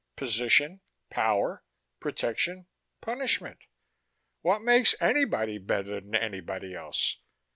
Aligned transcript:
"Position, 0.15 0.81
power, 1.11 1.63
protection, 1.99 2.65
punishment. 3.01 3.59
What 4.41 4.63
makes 4.63 4.95
anybody 4.99 5.59
better 5.59 6.01
than 6.01 6.15
anybody 6.15 6.73
else?" 6.73 7.19